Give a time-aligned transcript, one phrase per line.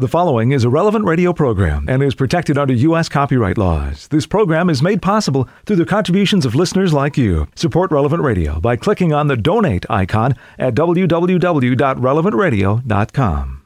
[0.00, 3.08] The following is a relevant radio program and is protected under U.S.
[3.08, 4.06] copyright laws.
[4.06, 7.48] This program is made possible through the contributions of listeners like you.
[7.56, 13.62] Support Relevant Radio by clicking on the donate icon at www.relevantradio.com.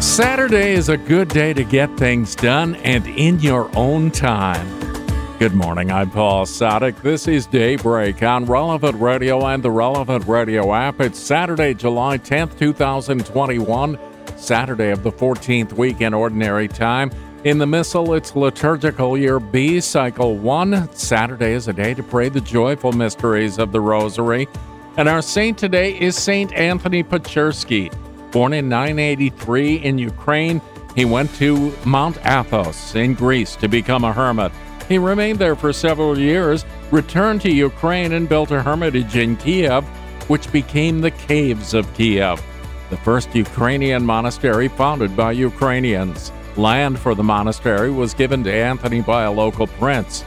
[0.00, 4.95] Saturday is a good day to get things done and in your own time.
[5.38, 7.02] Good morning, I'm Paul Sadek.
[7.02, 10.98] This is Daybreak on Relevant Radio and the Relevant Radio app.
[11.02, 13.98] It's Saturday, July 10th, 2021,
[14.38, 17.10] Saturday of the 14th week in Ordinary Time.
[17.44, 20.90] In the Missal, it's liturgical year B, cycle 1.
[20.94, 24.48] Saturday is a day to pray the joyful mysteries of the Rosary.
[24.96, 27.92] And our saint today is Saint Anthony Pechersky.
[28.32, 30.62] Born in 983 in Ukraine,
[30.94, 34.50] he went to Mount Athos in Greece to become a hermit.
[34.88, 39.84] He remained there for several years, returned to Ukraine, and built a hermitage in Kiev,
[40.28, 42.42] which became the Caves of Kiev,
[42.90, 46.30] the first Ukrainian monastery founded by Ukrainians.
[46.56, 50.24] Land for the monastery was given to Anthony by a local prince.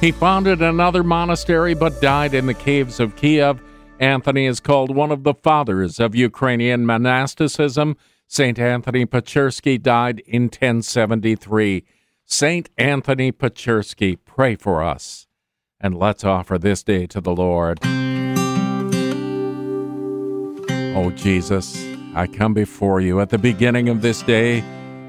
[0.00, 3.60] He founded another monastery but died in the caves of Kiev.
[3.98, 7.96] Anthony is called one of the fathers of Ukrainian monasticism.
[8.26, 8.58] St.
[8.58, 11.84] Anthony Pechersky died in 1073.
[12.32, 15.26] Saint Anthony Pechersky, pray for us.
[15.80, 17.80] And let's offer this day to the Lord.
[20.94, 24.62] Oh, Jesus, I come before you at the beginning of this day.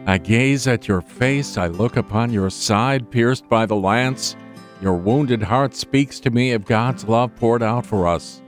[0.07, 1.59] I gaze at your face.
[1.59, 4.35] I look upon your side pierced by the lance.
[4.81, 8.41] Your wounded heart speaks to me of God's love poured out for us.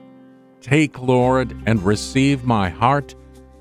[0.61, 3.13] Take, Lord, and receive my heart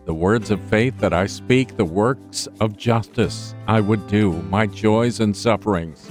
[0.04, 4.66] the words of faith that I speak, the works of justice I would do, my
[4.66, 6.10] joys and sufferings.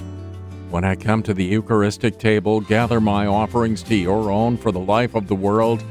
[0.70, 4.80] When I come to the Eucharistic table, gather my offerings to your own for the
[4.80, 5.84] life of the world.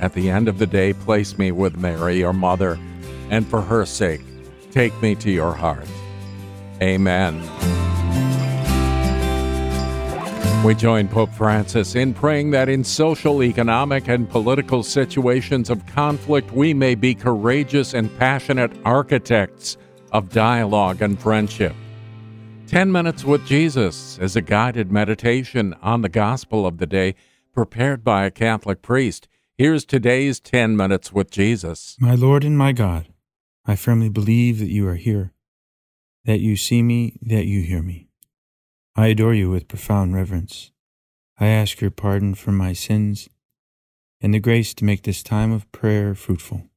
[0.00, 2.78] At the end of the day, place me with Mary, your mother,
[3.28, 4.22] and for her sake,
[4.70, 5.86] take me to your heart.
[6.80, 7.83] Amen.
[10.64, 16.52] We join Pope Francis in praying that in social, economic, and political situations of conflict,
[16.52, 19.76] we may be courageous and passionate architects
[20.12, 21.76] of dialogue and friendship.
[22.68, 27.14] 10 Minutes with Jesus is a guided meditation on the gospel of the day
[27.52, 29.28] prepared by a Catholic priest.
[29.58, 31.94] Here's today's 10 Minutes with Jesus.
[32.00, 33.08] My Lord and my God,
[33.66, 35.34] I firmly believe that you are here,
[36.24, 38.08] that you see me, that you hear me.
[38.96, 40.70] I adore you with profound reverence.
[41.38, 43.28] I ask your pardon for my sins
[44.20, 46.68] and the grace to make this time of prayer fruitful.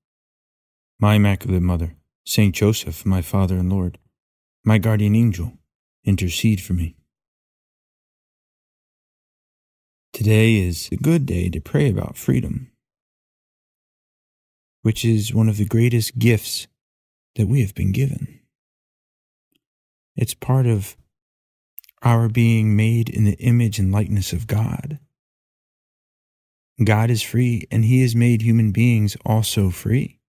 [1.00, 1.96] My Immaculate Mother,
[2.26, 4.00] Saint Joseph, my Father and Lord,
[4.66, 5.54] my guardian angel,
[6.04, 6.96] intercede for me.
[10.12, 12.72] Today is a good day to pray about freedom,
[14.82, 16.66] which is one of the greatest gifts
[17.36, 18.40] that we have been given.
[20.16, 20.98] It's part of
[22.04, 25.00] our being made in the image and likeness of God.
[26.84, 30.20] God is free, and He has made human beings also free.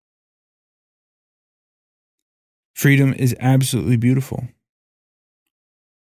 [2.74, 4.48] Freedom is absolutely beautiful.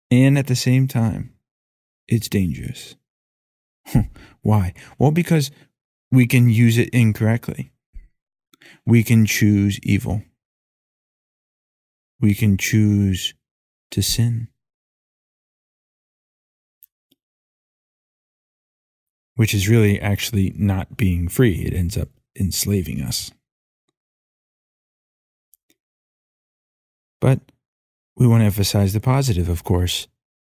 [0.10, 1.34] And at the same time,
[2.08, 2.96] it's dangerous.
[4.42, 4.74] Why?
[4.98, 5.52] Well, because
[6.12, 7.72] we can use it incorrectly.
[8.86, 10.24] We can choose evil.
[12.20, 13.34] We can choose
[13.92, 14.48] to sin.
[19.36, 21.64] Which is really actually not being free.
[21.64, 23.32] It ends up enslaving us.
[27.20, 27.40] But
[28.16, 30.08] we want to emphasize the positive, of course,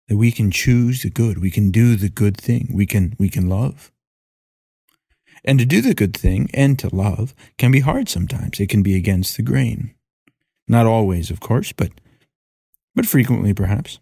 [0.07, 1.39] that we can choose the good.
[1.39, 2.69] We can do the good thing.
[2.73, 3.91] We can, we can love.
[5.43, 8.59] And to do the good thing and to love can be hard sometimes.
[8.59, 9.93] It can be against the grain.
[10.67, 11.91] Not always, of course, but,
[12.95, 13.99] but frequently perhaps.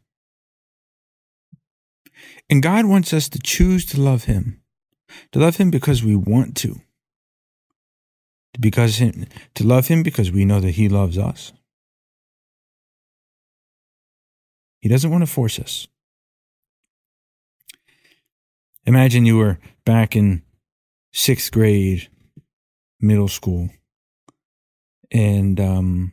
[2.49, 4.62] And God wants us to choose to love Him
[5.31, 6.81] to love him because we want to.
[8.59, 9.25] Because him,
[9.55, 11.51] to love him because we know that he loves us.
[14.79, 15.87] He doesn't want to force us.
[18.85, 20.43] Imagine you were back in
[21.13, 22.09] sixth grade,
[22.99, 23.69] middle school,
[25.09, 26.11] and um,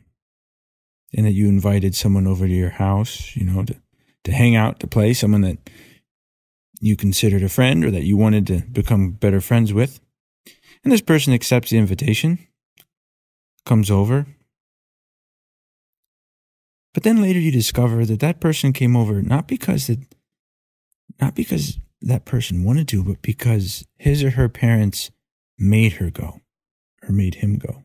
[1.13, 3.75] and that you invited someone over to your house, you know, to
[4.23, 5.57] to hang out, to play, someone that
[6.81, 9.99] you considered a friend or that you wanted to become better friends with.
[10.83, 12.39] And this person accepts the invitation,
[13.65, 14.25] comes over.
[16.93, 19.99] But then later you discover that that person came over not because that
[21.19, 25.11] not because that person wanted to, but because his or her parents
[25.57, 26.41] made her go
[27.03, 27.83] or made him go.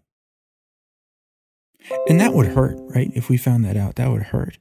[2.09, 3.11] And that would hurt, right?
[3.15, 4.59] If we found that out, that would hurt.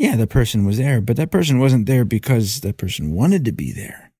[0.00, 3.52] Yeah, the person was there, but that person wasn't there because that person wanted to
[3.52, 4.12] be there.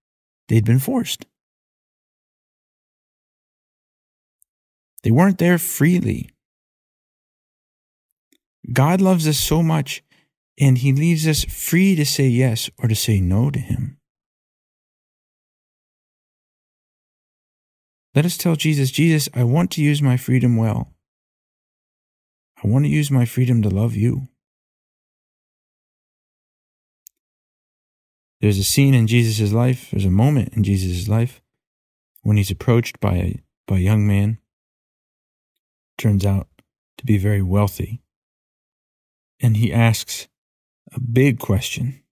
[0.46, 1.24] They'd been forced.
[5.02, 6.28] They weren't there freely.
[8.70, 10.02] God loves us so much,
[10.58, 13.96] and He leaves us free to say yes or to say no to Him.
[18.14, 20.92] Let us tell Jesus, Jesus, I want to use my freedom well.
[22.62, 24.28] I want to use my freedom to love you.
[28.40, 31.42] There's a scene in Jesus' life, there's a moment in Jesus' life
[32.22, 34.38] when he's approached by a, by a young man.
[35.98, 36.48] Turns out
[36.98, 38.02] to be very wealthy.
[39.40, 40.28] And he asks
[40.92, 42.02] a big question.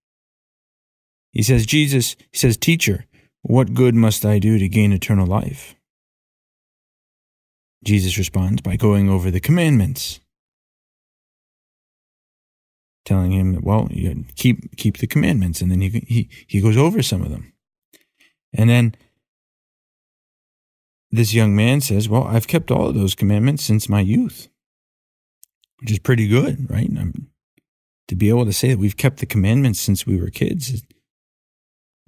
[1.32, 3.06] He says, Jesus, he says, Teacher,
[3.42, 5.74] what good must I do to gain eternal life?
[7.84, 10.20] Jesus responds by going over the commandments,
[13.08, 17.02] telling him, "Well, you keep keep the commandments," and then he he he goes over
[17.02, 17.52] some of them,
[18.52, 18.94] and then
[21.10, 24.48] this young man says, "Well, I've kept all of those commandments since my youth,"
[25.80, 26.90] which is pretty good, right?
[26.96, 27.28] I'm,
[28.08, 30.82] to be able to say that we've kept the commandments since we were kids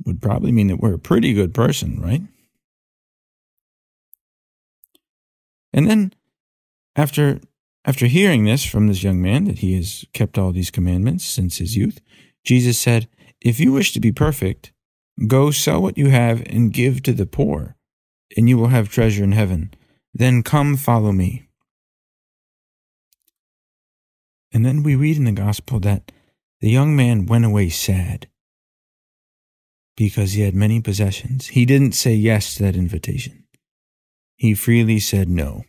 [0.05, 2.23] would probably mean that we're a pretty good person, right?
[5.73, 6.13] And then
[6.97, 7.41] after
[7.85, 11.59] after hearing this from this young man that he has kept all these commandments since
[11.59, 12.01] his youth,
[12.45, 13.09] Jesus said,
[13.41, 14.73] "If you wish to be perfect,
[15.27, 17.77] go sell what you have and give to the poor,
[18.37, 19.75] and you will have treasure in heaven.
[20.13, 21.49] Then come follow me."
[24.53, 26.13] And then we read in the gospel that
[26.61, 28.29] the young man went away sad
[29.97, 31.49] because he had many possessions.
[31.49, 33.41] He didn't say yes to that invitation
[34.41, 35.65] he freely said no.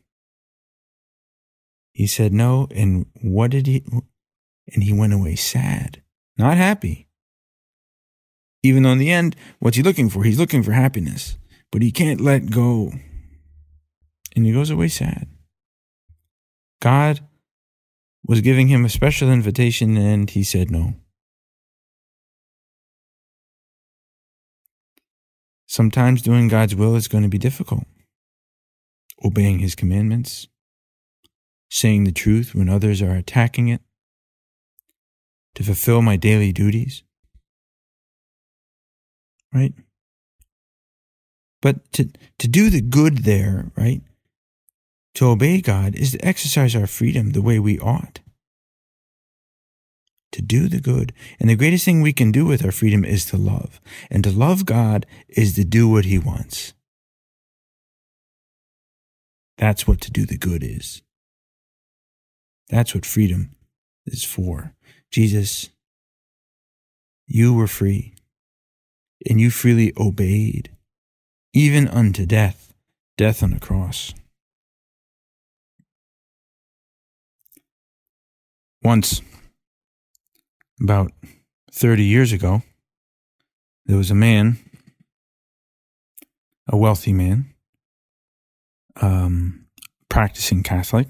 [1.94, 3.84] He said no, and what did he?
[4.74, 6.02] And he went away sad,
[6.38, 7.08] not happy.
[8.64, 10.24] Even though in the end, what's he looking for?
[10.24, 11.38] He's looking for happiness,
[11.72, 12.92] but he can't let go.
[14.36, 15.28] And he goes away sad.
[16.80, 17.22] God
[18.26, 20.94] was giving him a special invitation, and he said no.
[25.66, 27.84] Sometimes doing God's will is going to be difficult
[29.24, 30.48] obeying his commandments,
[31.72, 33.82] saying the truth when others are attacking it,
[35.56, 37.04] to fulfill my daily duties.
[39.54, 39.74] Right?
[41.62, 42.10] But to,
[42.40, 44.02] to do the good there, right?
[45.16, 48.20] To obey God is to exercise our freedom the way we ought.
[50.34, 51.14] To do the good.
[51.40, 53.82] And the greatest thing we can do with our freedom is to love.
[54.10, 56.74] And to love God is to do what He wants.
[59.58, 61.02] That's what to do the good is.
[62.72, 63.54] That's what freedom
[64.06, 64.74] is for.
[65.12, 65.70] Jesus,
[67.28, 68.16] you were free,
[69.30, 70.72] and you freely obeyed,
[71.54, 72.74] even unto death,
[73.18, 74.14] death on a cross.
[78.82, 79.22] Once,
[80.82, 81.12] about
[81.74, 82.64] 30 years ago,
[83.86, 84.58] there was a man,
[86.70, 87.54] a wealthy man,
[89.02, 89.66] um,
[90.10, 91.08] practicing Catholic.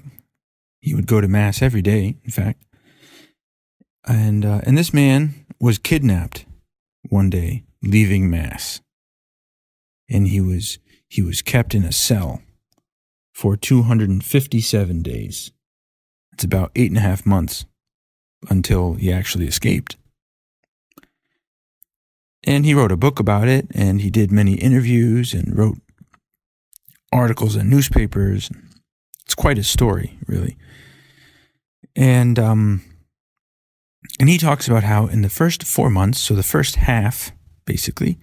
[0.82, 2.62] He would go to Mass every day, in fact.
[4.06, 6.44] And, uh, and this man was kidnapped
[7.08, 8.80] one day, leaving Mass.
[10.10, 12.42] And he was, he was kept in a cell
[13.32, 15.52] for 257 days.
[16.32, 17.64] It's about eight and a half months
[18.50, 19.96] until he actually escaped.
[22.44, 25.78] And he wrote a book about it, and he did many interviews and wrote
[27.12, 28.50] articles in newspapers.
[29.24, 30.56] It's quite a story, really.
[31.94, 32.82] And um,
[34.18, 37.32] and he talks about how in the first four months, so the first half,
[37.64, 38.18] basically,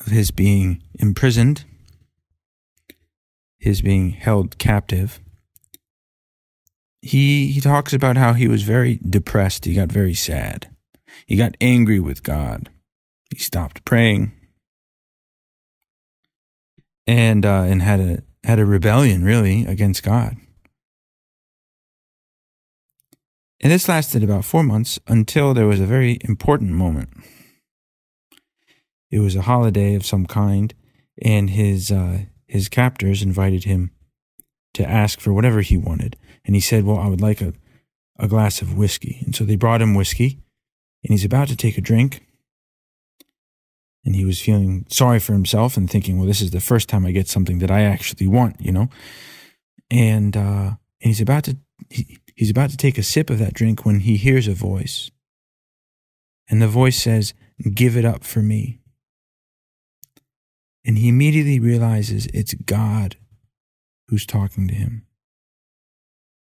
[0.00, 1.64] of his being imprisoned,
[3.58, 5.20] his being held captive,
[7.02, 9.64] he he talks about how he was very depressed.
[9.64, 10.68] He got very sad.
[11.26, 12.70] He got angry with God.
[13.30, 14.32] He stopped praying
[17.06, 20.36] and uh, and had a had a rebellion really against God.
[23.60, 27.10] And this lasted about four months until there was a very important moment.
[29.10, 30.72] It was a holiday of some kind,
[31.20, 33.90] and his uh, his captors invited him
[34.74, 36.16] to ask for whatever he wanted.
[36.44, 37.52] And he said, "Well, I would like a
[38.18, 40.38] a glass of whiskey." And so they brought him whiskey,
[41.04, 42.24] and he's about to take a drink,
[44.04, 47.04] and he was feeling sorry for himself and thinking, well, this is the first time
[47.04, 48.88] I get something that I actually want, you know?
[49.90, 51.56] And, uh, And he's about to
[51.88, 55.10] he, he's about to take a sip of that drink when he hears a voice.
[56.48, 57.32] And the voice says,
[57.74, 58.80] "Give it up for me."
[60.84, 63.16] And he immediately realizes it's God
[64.08, 65.06] who's talking to him.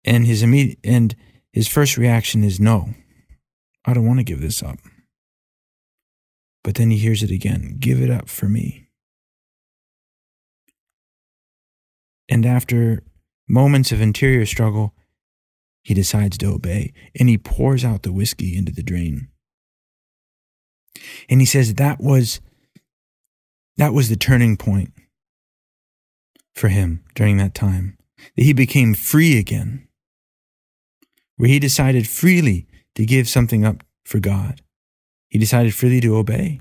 [0.04, 1.16] And his immediate and
[1.52, 2.94] his first reaction is no.
[3.84, 4.78] I don't want to give this up.
[6.66, 8.88] But then he hears it again give it up for me.
[12.28, 13.04] And after
[13.48, 14.92] moments of interior struggle,
[15.84, 19.28] he decides to obey and he pours out the whiskey into the drain.
[21.28, 22.40] And he says that was
[23.76, 24.92] that was the turning point
[26.52, 27.96] for him during that time.
[28.36, 29.86] That he became free again.
[31.36, 34.62] Where he decided freely to give something up for God.
[35.28, 36.60] He decided freely to obey.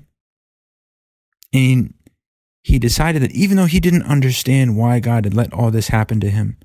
[1.52, 1.94] And
[2.62, 6.20] he decided that even though he didn't understand why God had let all this happen
[6.20, 6.56] to him,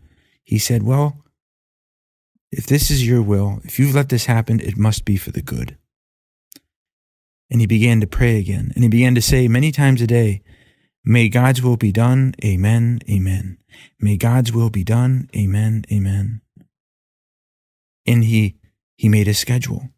[0.43, 1.23] he said, Well,
[2.51, 5.41] if this is your will, if you've let this happen, it must be for the
[5.41, 5.77] good.
[7.49, 8.71] And he began to pray again.
[8.75, 10.41] And he began to say many times a day,
[11.03, 12.33] May God's will be done.
[12.43, 12.99] Amen.
[13.09, 13.57] Amen.
[13.99, 15.29] May God's will be done.
[15.35, 15.85] Amen.
[15.91, 16.41] Amen.
[18.05, 18.57] And he,
[18.97, 19.89] he made a schedule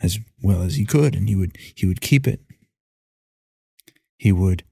[0.00, 2.40] as well as he could, and he would, he would keep it.
[4.18, 4.64] He would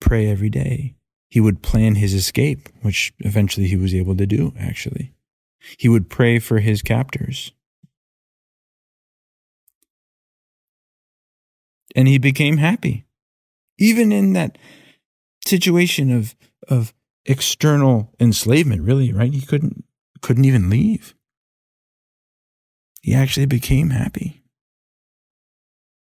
[0.00, 0.94] pray every day.
[1.28, 5.12] He would plan his escape, which eventually he was able to do, actually.
[5.78, 7.52] He would pray for his captors.
[11.96, 13.06] And he became happy.
[13.78, 14.58] Even in that
[15.46, 16.34] situation of,
[16.68, 16.92] of
[17.24, 19.32] external enslavement, really, right?
[19.32, 19.84] He couldn't,
[20.20, 21.14] couldn't even leave
[23.04, 24.42] he actually became happy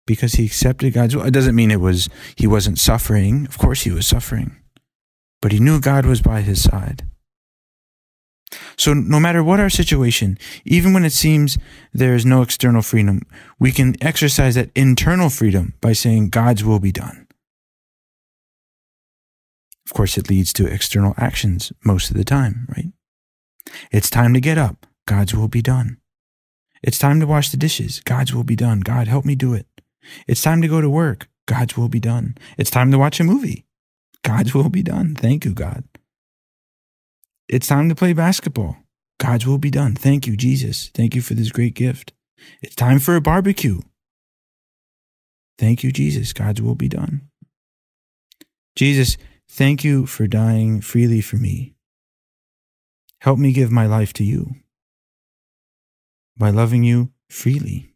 [0.05, 1.24] because he accepted God's will.
[1.24, 3.45] It doesn't mean it was he wasn't suffering.
[3.48, 4.57] Of course he was suffering.
[5.41, 7.07] But he knew God was by his side.
[8.75, 11.57] So no matter what our situation, even when it seems
[11.93, 13.21] there is no external freedom,
[13.57, 17.25] we can exercise that internal freedom by saying God's will be done.
[19.86, 22.91] Of course, it leads to external actions most of the time, right?
[23.93, 24.86] It's time to get up.
[25.07, 26.00] God's will be done.
[26.83, 28.00] It's time to wash the dishes.
[28.01, 28.79] God's will be done.
[28.79, 29.67] God, help me do it.
[30.27, 31.27] It's time to go to work.
[31.45, 32.38] God's will be done.
[32.57, 33.65] It's time to watch a movie.
[34.23, 35.15] God's will be done.
[35.15, 35.83] Thank you, God.
[37.47, 38.77] It's time to play basketball.
[39.19, 39.95] God's will be done.
[39.95, 40.89] Thank you, Jesus.
[40.93, 42.13] Thank you for this great gift.
[42.61, 43.81] It's time for a barbecue.
[45.57, 46.33] Thank you, Jesus.
[46.33, 47.29] God's will be done.
[48.75, 49.17] Jesus,
[49.50, 51.75] thank you for dying freely for me.
[53.19, 54.55] Help me give my life to you
[56.38, 57.93] by loving you freely,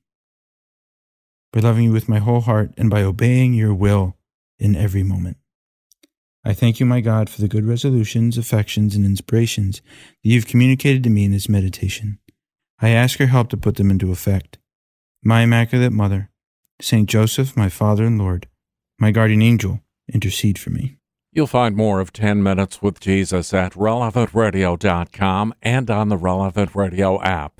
[1.52, 4.18] by loving you with my whole heart, and by obeying your will
[4.60, 5.38] in every moment.
[6.44, 9.82] I thank you, my God, for the good resolutions, affections, and inspirations
[10.24, 12.20] that you've communicated to me in this meditation.
[12.80, 14.60] I ask your help to put them into effect.
[15.24, 16.30] My Immaculate Mother,
[16.80, 18.48] Saint Joseph, my Father and Lord,
[19.00, 19.80] my guardian angel,
[20.14, 20.98] intercede for me.
[21.32, 27.22] You'll find more of 10 Minutes with Jesus at relevantradio.com and on the Relevant Radio
[27.22, 27.60] app.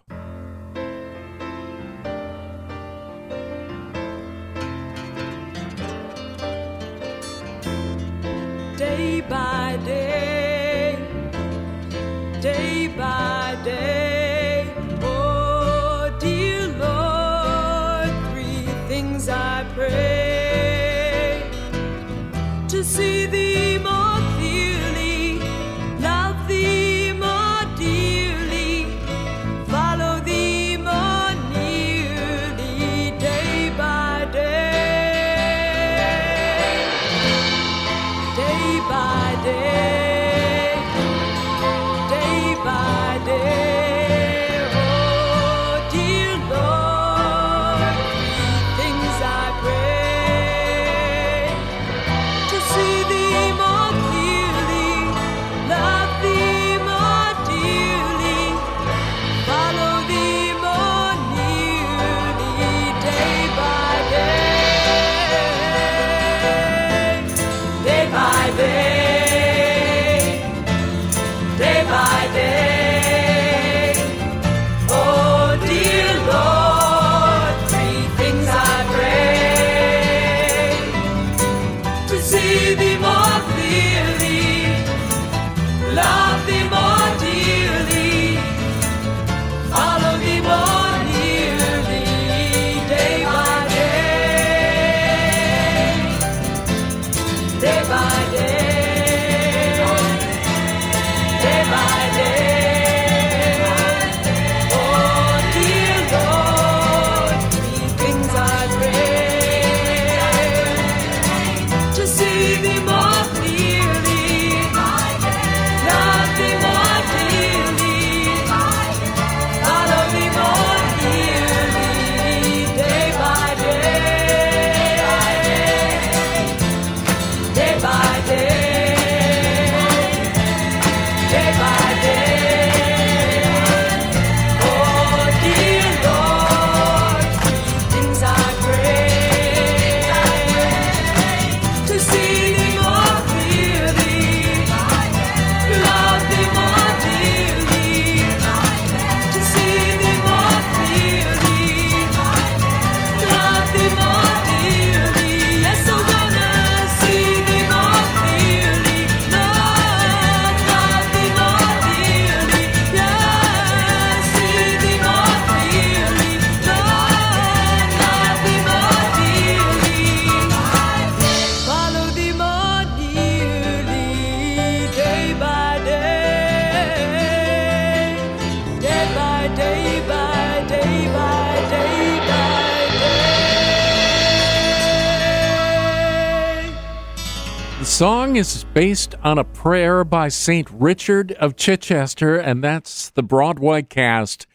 [188.36, 190.70] Is based on a prayer by St.
[190.70, 194.46] Richard of Chichester, and that's the Broadway cast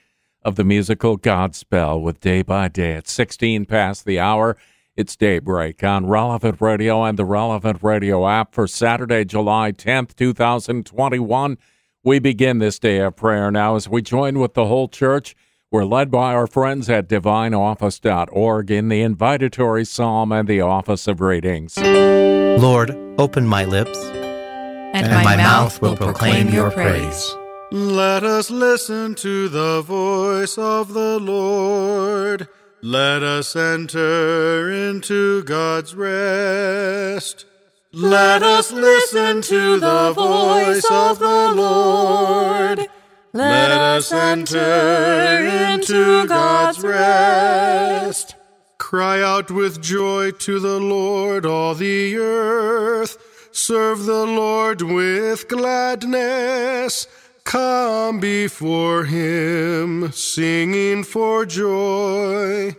[0.43, 2.93] of the musical Godspell with Day by Day.
[2.93, 4.59] At 16 past the hour,
[4.97, 11.57] it's daybreak on Relevant Radio and the Relevant Radio app for Saturday, July 10th, 2021.
[12.05, 15.35] We begin this day of prayer now as we join with the whole church.
[15.73, 21.21] We're led by our friends at divineoffice.org in the invitatory psalm and the office of
[21.21, 21.79] readings.
[21.79, 27.37] Lord, open my lips, and, and my, my, mouth will proclaim your praise.
[27.71, 32.49] Let us listen to the voice of the Lord.
[32.83, 37.45] Let us enter into God's rest.
[37.93, 42.89] Let us listen to the voice of the Lord.
[43.33, 48.35] Let us enter into God's rest.
[48.79, 53.49] Cry out with joy to the Lord, all the earth.
[53.53, 57.07] Serve the Lord with gladness.
[57.45, 62.75] Come before him, singing for joy.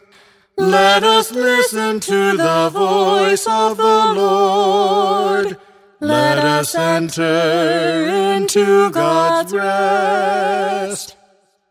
[0.58, 5.58] Let us listen to the voice of the Lord.
[6.04, 11.16] Let us enter into God's rest.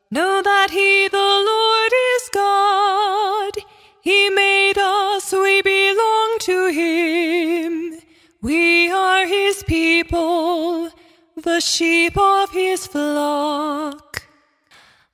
[0.09, 3.53] Know that He, the Lord, is God.
[4.01, 7.99] He made us, we belong to Him.
[8.41, 10.91] We are His people,
[11.37, 14.23] the sheep of His flock.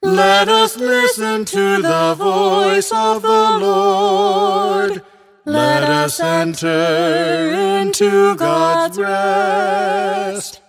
[0.02, 5.02] Let us listen to the voice of the Lord.
[5.46, 10.60] Let us enter into God's rest.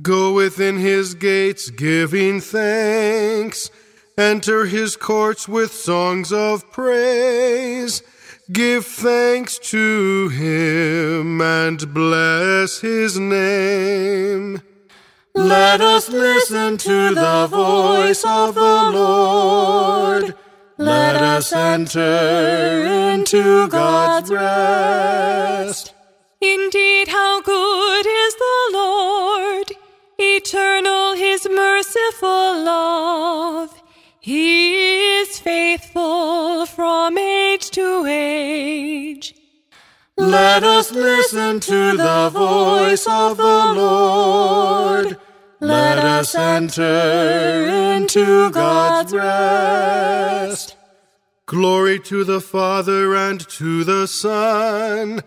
[0.00, 3.70] Go within his gates giving thanks.
[4.16, 8.02] Enter his courts with songs of praise.
[8.50, 14.62] Give thanks to him and bless his name.
[15.34, 20.34] Let us listen to the voice of the Lord.
[20.78, 25.94] Let us enter into God's rest.
[26.40, 29.72] Indeed, how good is the Lord!
[30.18, 33.82] Eternal his merciful love.
[34.20, 39.34] He is faithful from age to age.
[40.18, 45.18] Let us listen to the voice of the Lord.
[45.60, 50.76] Let us enter into God's rest.
[51.46, 55.22] Glory to the Father and to the Son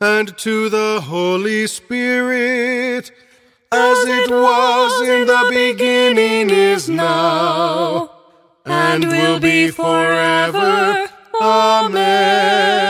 [0.00, 3.10] and to the Holy Spirit,
[3.72, 8.10] as it was in the beginning, is now,
[8.64, 11.08] and will be forever.
[11.42, 12.84] Amen.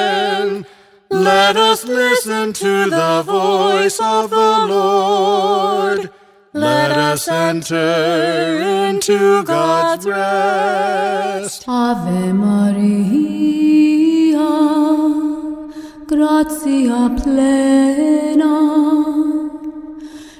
[1.10, 6.10] Let us listen to the voice of the Lord.
[6.56, 11.64] Let us enter into God's rest.
[11.66, 13.18] Ave Maria,
[16.06, 18.54] gratia plena,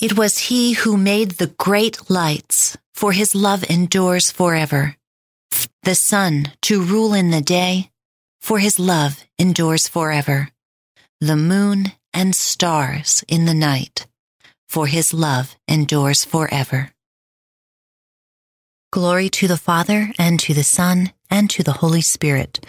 [0.00, 4.96] It was he who made the great lights, for his love endures forever.
[5.84, 7.91] The sun to rule in the day,
[8.42, 10.48] for his love endures forever.
[11.20, 14.06] The moon and stars in the night,
[14.68, 16.90] for his love endures forever.
[18.90, 22.60] Glory to the Father, and to the Son, and to the Holy Spirit,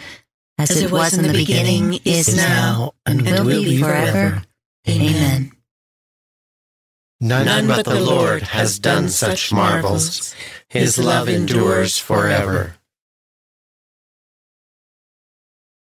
[0.56, 4.42] as, As it, was, in the beginning, is now, and will be forever.
[4.88, 5.52] Amen.
[7.20, 10.34] None, but the Lord has done such marvels.
[10.68, 12.76] His love endures forever.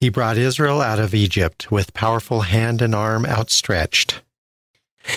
[0.00, 4.20] He brought Israel out of Egypt with powerful hand and arm outstretched.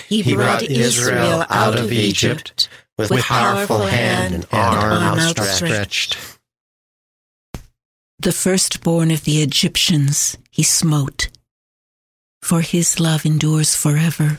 [0.06, 6.16] He brought Israel out of Egypt with powerful hand and arm outstretched.
[8.18, 11.28] The firstborn of the Egyptians he smote,
[12.42, 14.38] for his love endures forever.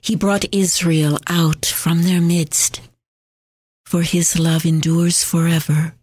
[0.00, 2.80] He brought Israel out from their midst,
[3.86, 5.94] for his love endures forever.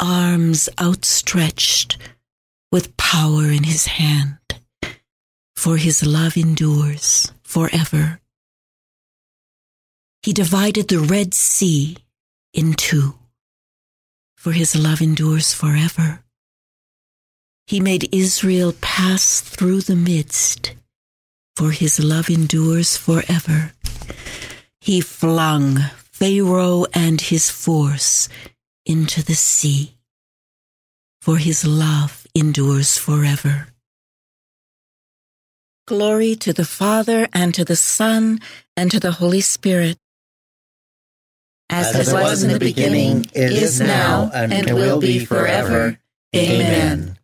[0.00, 1.98] Arms outstretched
[2.74, 4.36] with power in his hand,
[5.54, 8.18] for his love endures forever.
[10.24, 11.96] He divided the Red Sea
[12.52, 13.14] in two,
[14.36, 16.24] for his love endures forever.
[17.68, 20.74] He made Israel pass through the midst,
[21.54, 23.70] for his love endures forever.
[24.80, 25.78] He flung
[26.10, 28.28] Pharaoh and his force
[28.84, 29.94] into the sea,
[31.20, 33.68] for his love endures forever.
[35.86, 38.40] Glory to the Father, and to the Son,
[38.76, 39.98] and to the Holy Spirit.
[41.70, 45.98] As it was in the beginning, is now, and will be forever.
[46.34, 47.18] Amen.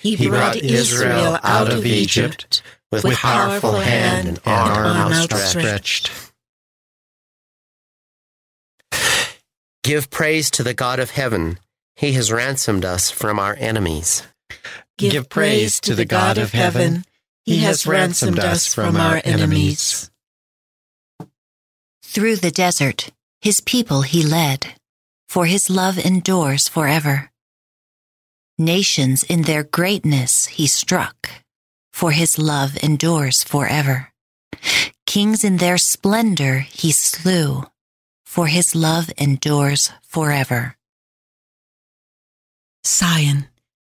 [0.00, 6.10] He brought Israel out of Egypt with a powerful hand and arm outstretched.
[9.82, 11.58] Give praise to the God of heaven.
[12.02, 14.26] He has ransomed us from our enemies.
[14.98, 17.04] Give praise to the God of heaven.
[17.44, 20.10] He has ransomed us from our enemies.
[22.02, 23.10] Through the desert,
[23.40, 24.74] his people he led,
[25.28, 27.30] for his love endures forever.
[28.58, 31.30] Nations in their greatness he struck,
[31.92, 34.10] for his love endures forever.
[35.06, 37.62] Kings in their splendor he slew,
[38.26, 40.76] for his love endures forever.
[42.84, 43.48] Sihon,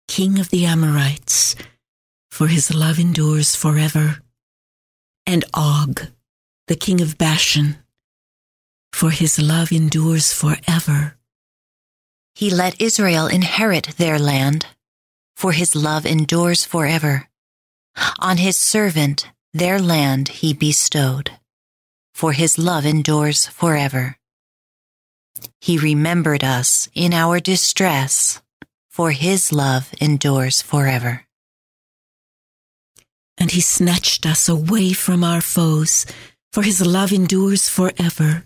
[0.09, 1.55] king of the Amorites,
[2.31, 4.23] for his love endures forever.
[5.27, 6.09] And Og,
[6.67, 7.77] the king of Bashan,
[8.93, 11.17] for his love endures forever.
[12.35, 14.67] He let Israel inherit their land,
[15.37, 17.29] for his love endures forever.
[18.19, 21.33] On his servant their land he bestowed,
[22.15, 24.17] for his love endures forever.
[25.61, 28.41] He remembered us in our distress,
[28.91, 31.25] for his love endures forever.
[33.39, 36.05] And he snatched us away from our foes,
[36.53, 38.45] for his love endures forever.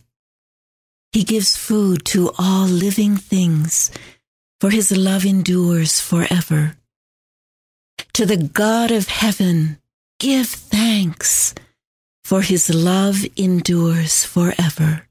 [1.12, 3.90] He gives food to all living things,
[4.60, 6.76] for his love endures forever.
[8.12, 9.78] To the God of heaven,
[10.20, 11.54] give thanks,
[12.22, 15.08] for his love endures forever.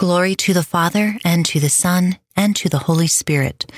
[0.00, 3.70] Glory to the Father, and to the Son, and to the Holy Spirit,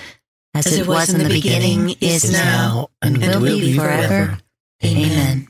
[0.55, 4.39] as, it, was, in the beginning, is now, and will be forever.
[4.85, 5.49] Amen.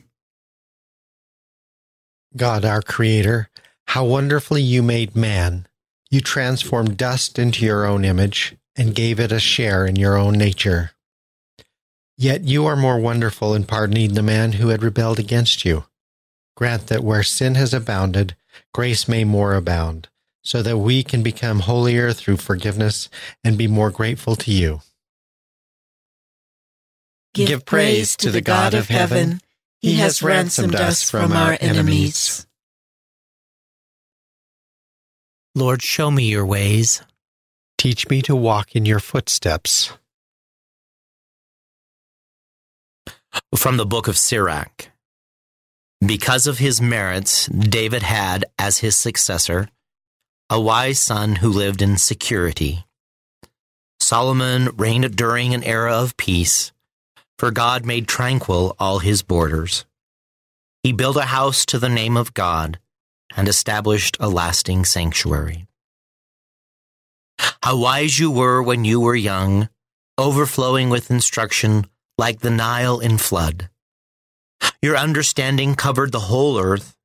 [2.35, 3.51] God, our Creator,
[3.89, 5.67] how wonderfully you made man.
[6.09, 10.33] You transformed dust into your own image and gave it a share in your own
[10.33, 10.93] nature.
[12.17, 15.83] Yet you are more wonderful in pardoning the man who had rebelled against you.
[16.57, 18.35] Grant that where sin has abounded,
[18.73, 20.09] grace may more abound,
[20.43, 23.09] so that we can become holier through forgiveness
[23.43, 24.81] and be more grateful to you.
[27.33, 29.39] Give praise to the God of heaven.
[29.79, 32.45] He has ransomed us from our enemies.
[35.55, 37.01] Lord, show me your ways.
[37.77, 39.91] Teach me to walk in your footsteps.
[43.55, 44.89] From the book of Sirach.
[46.05, 49.69] Because of his merits, David had, as his successor,
[50.49, 52.85] a wise son who lived in security.
[53.99, 56.71] Solomon reigned during an era of peace,
[57.39, 59.85] for God made tranquil all his borders.
[60.83, 62.79] He built a house to the name of God
[63.35, 65.65] and established a lasting sanctuary.
[67.63, 69.69] How wise you were when you were young,
[70.17, 73.69] overflowing with instruction like the Nile in flood.
[74.81, 76.95] Your understanding covered the whole earth,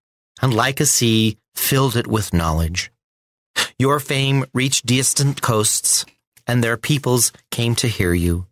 [0.42, 2.90] and like a sea, filled it with knowledge.
[3.78, 6.04] Your fame reached distant coasts,
[6.46, 8.46] and their peoples came to hear you.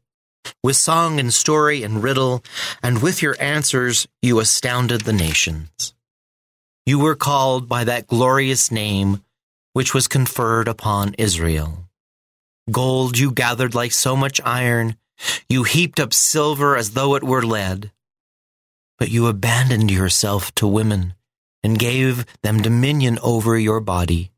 [0.62, 2.44] With song and story and riddle,
[2.80, 5.94] and with your answers, you astounded the nations.
[6.84, 9.20] You were called by that glorious name
[9.72, 11.88] which was conferred upon Israel.
[12.70, 14.96] Gold you gathered like so much iron,
[15.50, 17.90] you heaped up silver as though it were lead.
[18.96, 21.14] But you abandoned yourself to women
[21.62, 24.30] and gave them dominion over your body.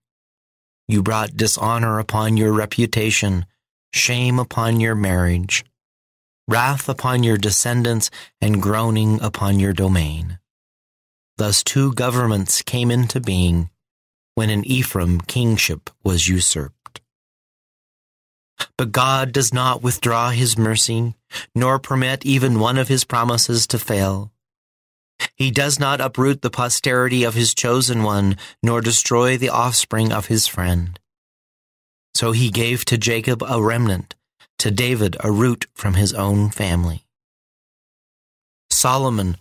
[0.89, 3.45] You brought dishonor upon your reputation,
[3.93, 5.65] shame upon your marriage,
[6.49, 10.39] wrath upon your descendants, and groaning upon your domain.
[11.37, 13.69] Thus two governments came into being
[14.35, 17.03] when in Ephraim kingship was usurped.
[18.77, 21.15] But God does not withdraw his mercy,
[21.55, 24.33] nor permit even one of his promises to fail.
[25.35, 30.27] He does not uproot the posterity of his chosen one, nor destroy the offspring of
[30.27, 30.99] his friend.
[32.15, 34.15] So he gave to Jacob a remnant,
[34.59, 37.05] to David a root from his own family.
[38.71, 39.37] Solomon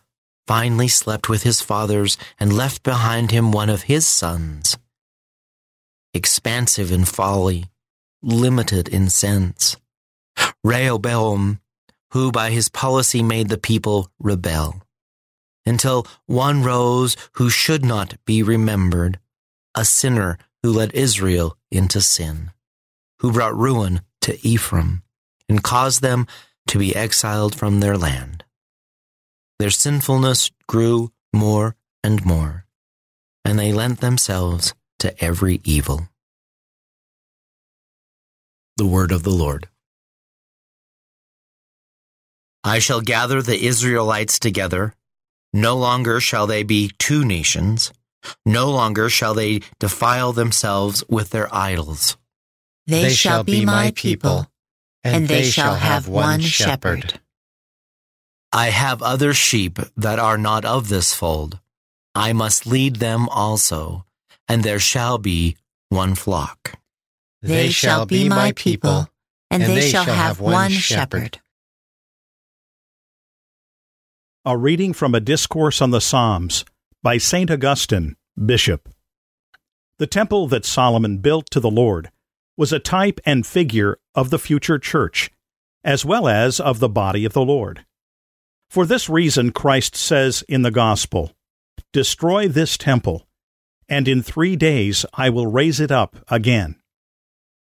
[0.46, 4.78] finally slept with his fathers and left behind him one of his sons.
[6.14, 7.66] Expansive in folly,
[8.22, 9.78] limited in sense.
[10.64, 11.60] Rehoboam,
[12.12, 14.82] who by his policy made the people rebel
[15.68, 19.20] until one rose who should not be remembered,
[19.76, 22.52] a sinner who led Israel into sin,
[23.20, 25.04] who brought ruin to Ephraim
[25.50, 26.26] and caused them
[26.68, 28.44] to be exiled from their land.
[29.60, 32.66] Their sinfulness grew more and more,
[33.44, 36.10] and they lent themselves to every evil.
[38.78, 39.68] The Word of the Lord.
[42.64, 44.94] I shall gather the Israelites together
[45.58, 47.92] no longer shall they be two nations.
[48.46, 52.18] No longer shall they defile themselves with their idols.
[52.86, 54.50] They, they shall be my people,
[55.04, 57.20] and they shall have one shepherd.
[58.52, 61.60] I have other sheep that are not of this fold.
[62.16, 64.06] I must lead them also,
[64.48, 65.58] and there shall be
[65.90, 66.80] one flock.
[67.42, 69.10] They shall be my people,
[69.52, 71.40] and they shall have one shepherd.
[74.48, 76.64] A reading from a discourse on the Psalms
[77.04, 77.52] by St.
[77.52, 78.88] Augustine, Bishop.
[80.00, 82.12] The temple that Solomon built to the Lord
[82.56, 85.32] was a type and figure of the future church,
[85.84, 87.84] as well as of the body of the Lord.
[88.70, 91.34] For this reason, Christ says in the Gospel,
[91.92, 93.28] Destroy this temple,
[93.90, 96.78] and in three days I will raise it up again.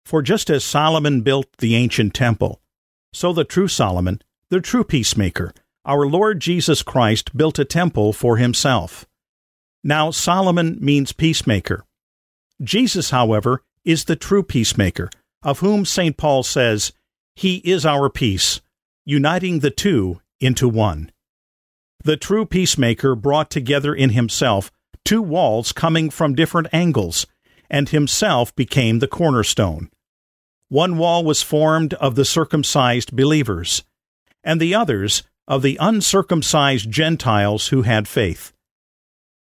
[0.05, 2.61] For just as Solomon built the ancient temple,
[3.11, 4.21] so the true Solomon,
[4.51, 9.07] the true peacemaker, our Lord Jesus Christ built a temple for himself.
[9.83, 11.85] Now, Solomon means peacemaker.
[12.63, 15.11] Jesus, however, is the true peacemaker,
[15.43, 16.17] of whom St.
[16.17, 16.93] Paul says,
[17.37, 18.61] He is our peace,
[19.05, 21.11] uniting the two into one.
[22.03, 24.71] The true peacemaker brought together in himself
[25.05, 27.27] two walls coming from different angles,
[27.71, 29.91] and himself became the cornerstone.
[30.69, 33.85] One wall was formed of the circumcised believers,
[34.43, 38.53] and the others of the uncircumcised Gentiles who had faith.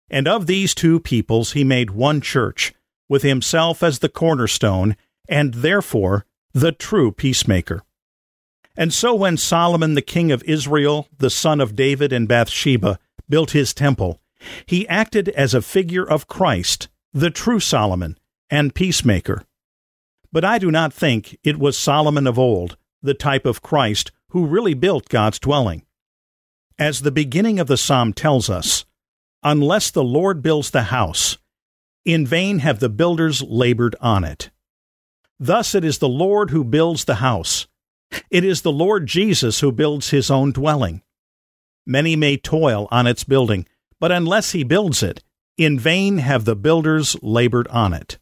[0.10, 2.74] And of these two peoples he made one church,
[3.10, 4.96] with himself as the cornerstone,
[5.30, 7.84] and therefore the true peacemaker.
[8.76, 13.52] And so when Solomon the king of Israel, the son of David and Bathsheba, built
[13.52, 14.20] his temple,
[14.66, 18.18] he acted as a figure of Christ, the true Solomon,
[18.50, 19.44] and peacemaker.
[20.32, 24.46] But I do not think it was Solomon of old, the type of Christ, who
[24.46, 25.84] really built God's dwelling.
[26.80, 28.86] As the beginning of the psalm tells us,
[29.44, 31.38] unless the Lord builds the house,
[32.06, 34.50] in vain have the builders labored on it.
[35.40, 37.68] Thus it is the Lord who builds the house.
[38.30, 41.02] It is the Lord Jesus who builds his own dwelling.
[41.86, 43.68] Many may toil on its building,
[44.00, 45.24] but unless he builds it,
[45.58, 48.18] in vain have the builders labored on it.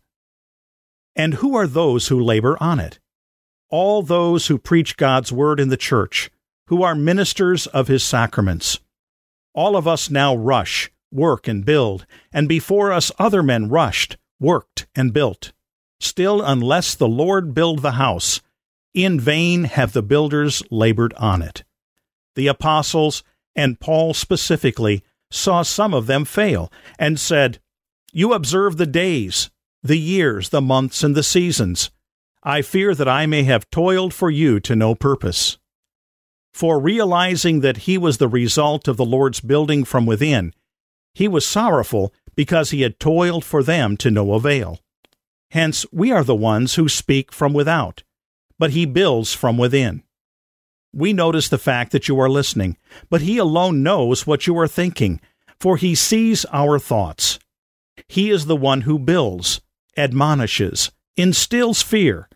[1.16, 3.00] And who are those who labor on it?
[3.70, 6.30] All those who preach God's word in the church,
[6.72, 8.80] who are ministers of his sacraments.
[9.54, 14.88] All of us now rush, work, and build, and before us other men rushed, worked,
[14.96, 15.52] and built.
[16.00, 18.40] Still, unless the Lord build the house,
[18.94, 21.66] in vain have the builders labored on it.
[22.38, 23.22] The apostles,
[23.54, 27.60] and Paul specifically, saw some of them fail, and said,
[28.14, 29.52] You observe the days,
[29.84, 31.92] the years, the months, and the seasons.
[32.44, 35.58] I fear that I may have toiled for you to no purpose.
[36.54, 40.54] For realizing that he was the result of the Lord's building from within,
[41.14, 44.80] he was sorrowful because he had toiled for them to no avail.
[45.52, 48.04] Hence, we are the ones who speak from without,
[48.58, 50.04] but He builds from within.
[50.94, 52.78] We notice the fact that you are listening,
[53.10, 55.20] but He alone knows what you are thinking,
[55.60, 57.38] for He sees our thoughts.
[58.08, 59.60] He is the one who builds,
[59.98, 62.30] admonishes, instills fear,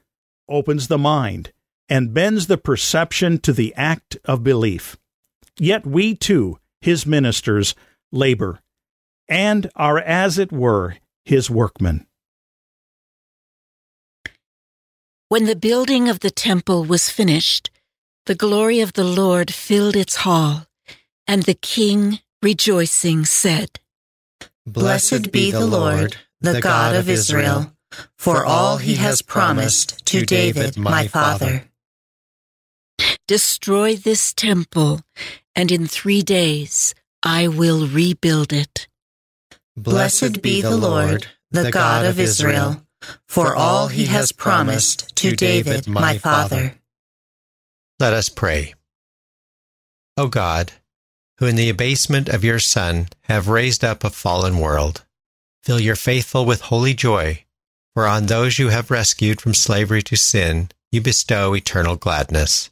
[0.49, 1.53] opens the mind,
[1.89, 4.97] and bends the perception to the act of belief.
[5.59, 7.75] Yet we too, His ministers,
[8.11, 8.59] labor,
[9.27, 12.05] and are as it were His workmen.
[15.29, 17.71] When the building of the temple was finished,
[18.25, 20.67] the glory of the Lord filled its hall,
[21.27, 23.79] and the king, rejoicing, said,
[24.67, 27.73] Blessed be the Lord, the God of Israel,
[28.17, 31.69] for all he has promised to David my father.
[33.27, 35.01] Destroy this temple,
[35.55, 38.87] and in three days I will rebuild it.
[39.75, 42.85] Blessed be the Lord, the God of Israel,
[43.27, 46.75] for all he has promised to David my father.
[47.99, 48.75] Let us pray.
[50.17, 50.73] O God,
[51.39, 55.03] who in the abasement of your Son have raised up a fallen world,
[55.63, 57.43] fill your faithful with holy joy,
[57.95, 62.69] for on those you have rescued from slavery to sin, you bestow eternal gladness.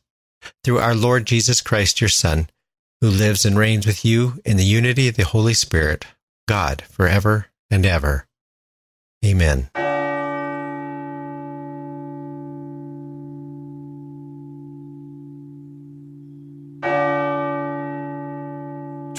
[0.63, 2.49] Through our Lord Jesus Christ, your Son,
[3.01, 6.05] who lives and reigns with you in the unity of the Holy Spirit,
[6.47, 8.27] God, forever and ever.
[9.25, 9.69] Amen.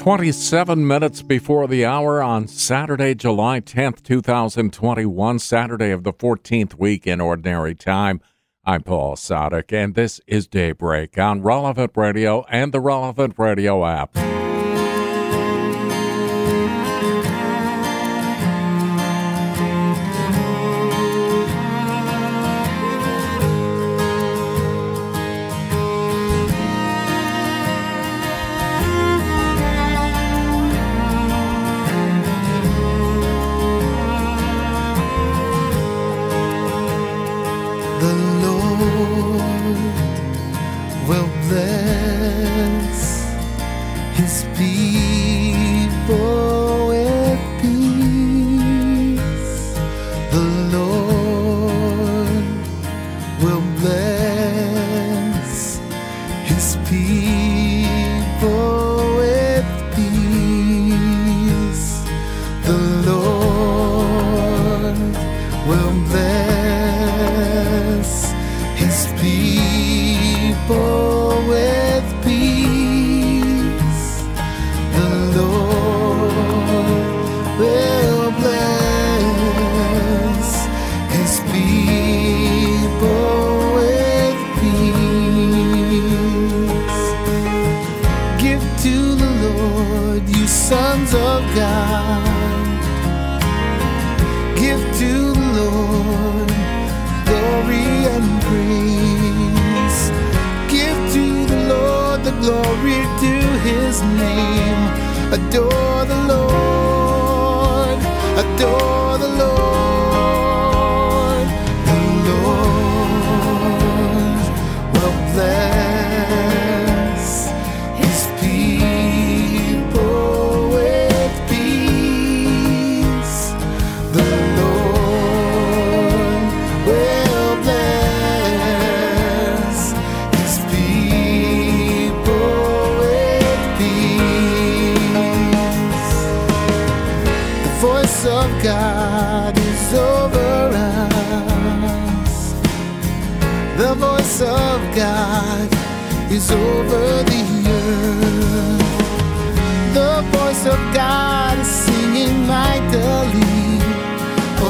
[0.05, 7.07] 27 minutes before the hour on Saturday, July 10th, 2021, Saturday of the 14th week
[7.07, 8.21] in Ordinary Time.
[8.67, 14.17] I'm Paul Sadek, and this is Daybreak on Relevant Radio and the Relevant Radio app.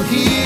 [0.07, 0.44] Oh,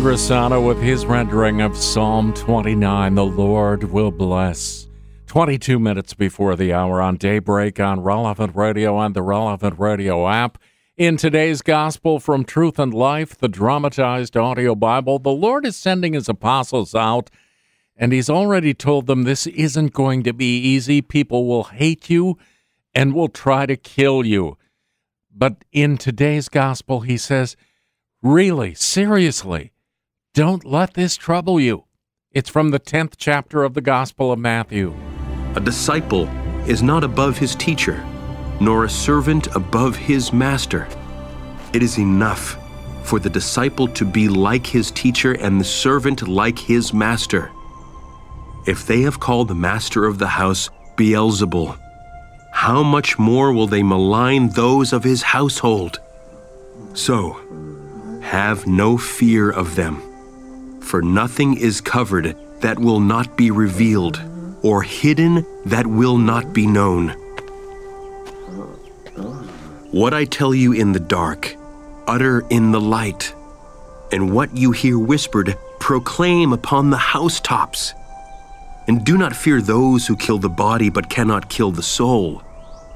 [0.00, 4.88] Steve Angrisano with his rendering of Psalm 29, The Lord Will Bless.
[5.26, 10.56] 22 minutes before the hour on Daybreak on Relevant Radio and the Relevant Radio app.
[10.96, 16.14] In today's Gospel from Truth and Life, the dramatized audio Bible, the Lord is sending
[16.14, 17.28] his apostles out,
[17.94, 21.02] and he's already told them this isn't going to be easy.
[21.02, 22.38] People will hate you
[22.94, 24.56] and will try to kill you.
[25.30, 27.54] But in today's Gospel, he says,
[28.22, 29.72] Really, seriously,
[30.32, 31.84] don't let this trouble you.
[32.30, 34.94] It's from the 10th chapter of the Gospel of Matthew.
[35.56, 36.28] A disciple
[36.68, 38.04] is not above his teacher,
[38.60, 40.86] nor a servant above his master.
[41.72, 42.56] It is enough
[43.02, 47.50] for the disciple to be like his teacher and the servant like his master.
[48.66, 51.76] If they have called the master of the house Beelzebul,
[52.52, 55.98] how much more will they malign those of his household?
[56.94, 57.40] So,
[58.22, 60.02] have no fear of them,
[60.90, 64.20] for nothing is covered that will not be revealed,
[64.60, 67.10] or hidden that will not be known.
[69.92, 71.54] What I tell you in the dark,
[72.08, 73.32] utter in the light,
[74.10, 77.94] and what you hear whispered, proclaim upon the housetops.
[78.88, 82.42] And do not fear those who kill the body but cannot kill the soul.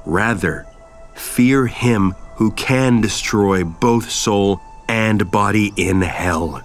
[0.05, 0.65] Rather,
[1.13, 6.61] fear him who can destroy both soul and body in hell.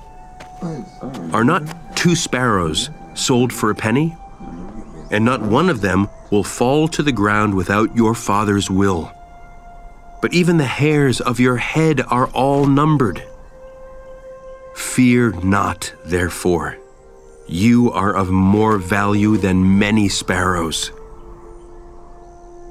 [1.32, 4.16] Are not two sparrows sold for a penny?
[5.10, 9.12] And not one of them will fall to the ground without your Father's will.
[10.22, 13.22] But even the hairs of your head are all numbered.
[14.74, 16.76] Fear not, therefore.
[17.48, 20.92] You are of more value than many sparrows.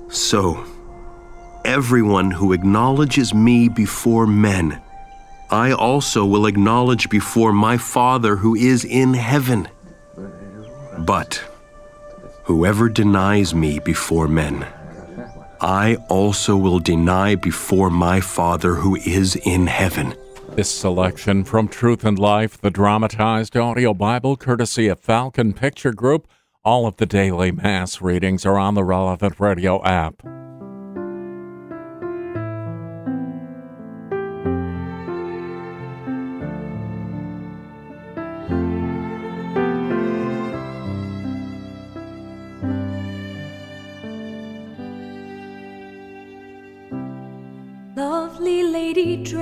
[0.09, 0.65] So,
[1.65, 4.81] everyone who acknowledges me before men,
[5.51, 9.67] I also will acknowledge before my Father who is in heaven.
[10.99, 11.43] But
[12.43, 14.67] whoever denies me before men,
[15.59, 20.15] I also will deny before my Father who is in heaven.
[20.49, 26.27] This selection from Truth and Life, the dramatized audio Bible, courtesy of Falcon Picture Group.
[26.63, 30.21] All of the daily Mass readings are on the relevant radio app.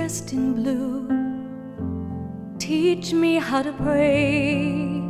[0.08, 1.06] Dressed in blue,
[2.58, 5.02] teach me how to pray.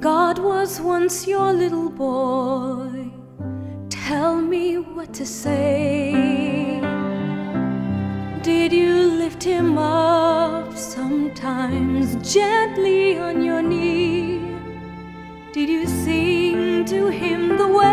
[0.00, 3.08] God was once your little boy,
[3.88, 6.80] tell me what to say.
[8.42, 14.40] Did you lift him up sometimes gently on your knee?
[15.52, 17.85] Did you sing to him the way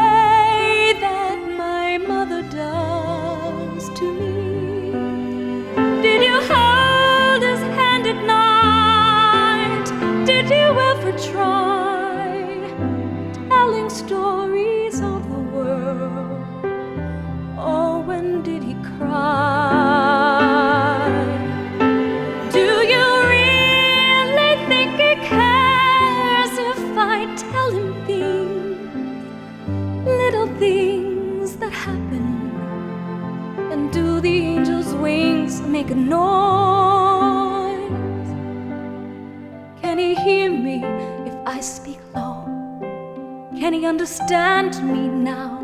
[43.85, 45.59] Understand me now?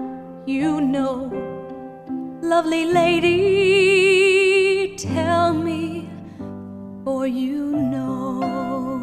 [0.45, 1.31] You know,
[2.41, 3.37] lovely lady,
[4.97, 6.09] tell me,
[7.03, 8.98] for you know.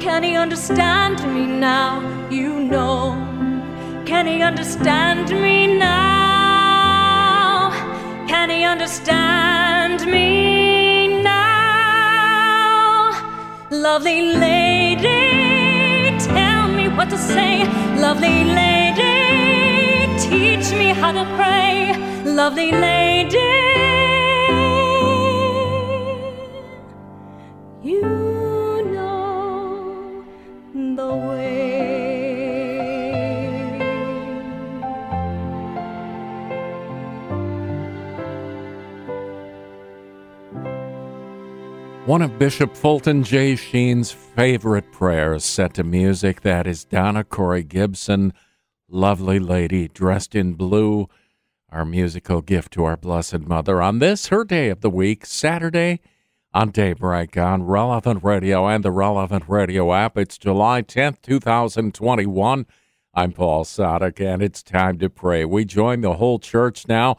[0.00, 2.00] Can he understand me now?
[2.30, 3.16] You know.
[4.06, 7.70] Can he understand me now?
[8.28, 13.10] Can he understand me now?
[13.70, 17.64] Lovely lady, tell me what to say.
[17.96, 21.92] Lovely lady, teach me how to pray.
[22.24, 23.67] Lovely lady,
[42.08, 43.54] One of Bishop Fulton J.
[43.54, 48.32] Sheen's favorite prayers set to music that is Donna Cori Gibson,
[48.88, 51.10] lovely lady dressed in blue,
[51.68, 56.00] our musical gift to our Blessed Mother on this, her day of the week, Saturday
[56.54, 60.16] on Daybreak on Relevant Radio and the Relevant Radio app.
[60.16, 62.64] It's July 10th, 2021.
[63.12, 65.44] I'm Paul Sadek, and it's time to pray.
[65.44, 67.18] We join the whole church now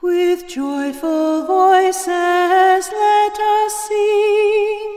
[0.00, 4.94] with joyful voices let us sing.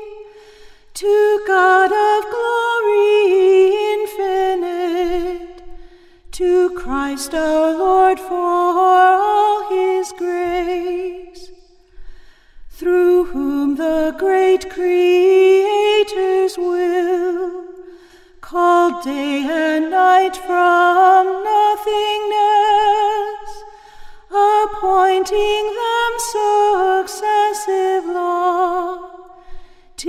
[0.94, 5.64] To God of glory infinite,
[6.34, 11.52] to Christ our Lord for all his grace,
[12.70, 17.66] through whom the great Creator's will
[18.42, 21.51] called day and night from nothingness,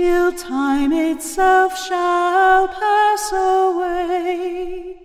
[0.03, 4.97] till time itself shall pass away.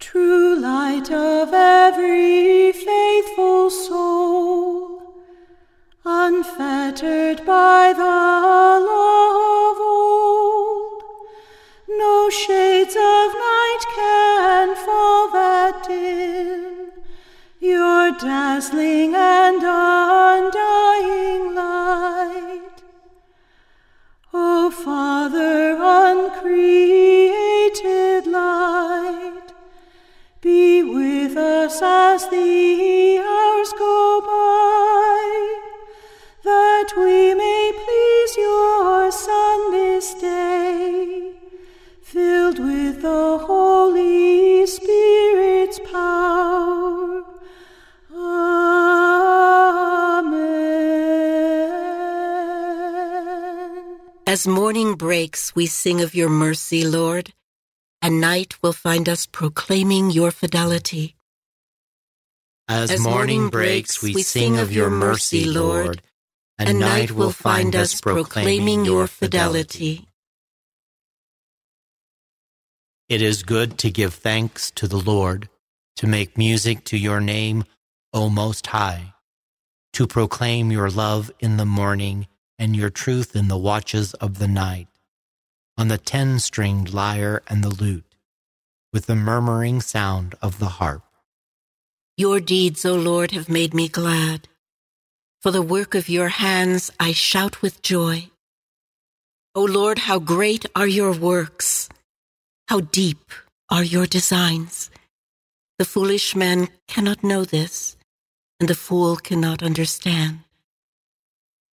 [0.00, 5.02] True light of every faithful soul,
[6.04, 8.18] unfettered by the
[8.90, 11.02] law of old,
[12.04, 16.90] no shades of night can fall that dim
[17.60, 22.39] your dazzling and undying light.
[24.84, 26.56] Father, uncreated
[28.26, 29.52] light,
[30.40, 35.58] be with us as the hours go by,
[36.44, 41.34] that we may please your Son this day,
[42.00, 47.29] filled with the Holy Spirit's power.
[54.30, 57.32] As morning breaks, we sing of your mercy, Lord,
[58.00, 61.16] and night will find us proclaiming your fidelity.
[62.68, 66.00] As, morning breaks, we sing of your mercy, Lord,
[66.60, 70.06] and night will find us proclaiming your fidelity.
[73.08, 75.48] It is good to give thanks to the Lord,
[75.96, 77.64] to make music to your name,
[78.12, 79.12] O Most High,
[79.94, 82.28] to proclaim your love in the morning
[82.60, 84.86] and your truth in the watches of the night,
[85.78, 88.14] on the ten stringed lyre and the lute,
[88.92, 91.02] with the murmuring sound of the harp.
[92.18, 94.46] Your deeds, O Lord, have made me glad.
[95.40, 98.28] For the work of your hands I shout with joy.
[99.54, 101.88] O Lord, how great are your works!
[102.68, 103.32] How deep
[103.70, 104.90] are your designs!
[105.78, 107.96] The foolish man cannot know this,
[108.60, 110.40] and the fool cannot understand.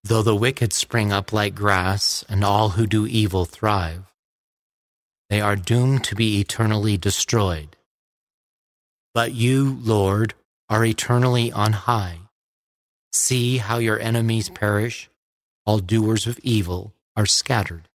[0.08, 4.04] Though the wicked spring up like grass, and all who do evil thrive,
[5.28, 7.76] they are doomed to be eternally destroyed.
[9.14, 10.34] But you, Lord,
[10.68, 12.20] are eternally on high.
[13.12, 15.10] See how your enemies perish,
[15.64, 17.88] all doers of evil are scattered.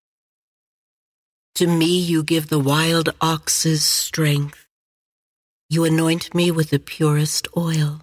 [1.54, 4.66] To me you give the wild ox's strength.
[5.68, 8.02] You anoint me with the purest oil.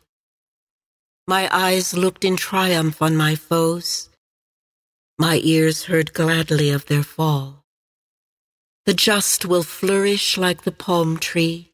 [1.29, 4.09] My eyes looked in triumph on my foes.
[5.19, 7.65] My ears heard gladly of their fall.
[8.85, 11.73] The just will flourish like the palm tree